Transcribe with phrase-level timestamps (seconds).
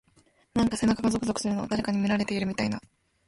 [0.55, 1.67] なんか背中がゾクゾクするの。
[1.67, 2.81] 誰かに見られてるみたいな…。